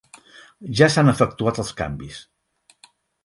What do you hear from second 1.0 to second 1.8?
efectuat els